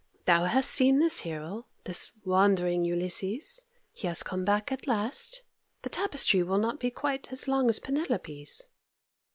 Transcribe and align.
Thou 0.25 0.45
hast 0.45 0.71
seen 0.71 0.97
this 0.97 1.19
hero, 1.19 1.67
this 1.83 2.11
wandering 2.25 2.83
Ulysses. 2.83 3.65
He 3.93 4.07
has 4.07 4.23
come 4.23 4.43
back 4.43 4.71
at 4.71 4.87
last—the 4.87 5.89
tapestry 5.91 6.41
will 6.41 6.57
not 6.57 6.79
be 6.79 6.89
quite 6.89 7.31
as 7.31 7.47
long 7.47 7.69
as 7.69 7.77
Penelope's. 7.77 8.67